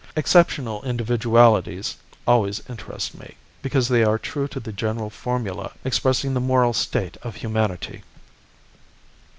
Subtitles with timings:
[0.15, 1.95] Exceptional individualities
[2.25, 7.17] always interest me, because they are true to the general formula expressing the moral state
[7.21, 8.01] of humanity.